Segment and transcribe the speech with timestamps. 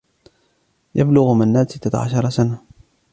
[0.95, 2.61] يبلغ منّاد ستة عشر سنة.